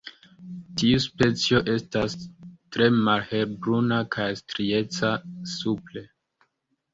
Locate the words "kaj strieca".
4.17-5.13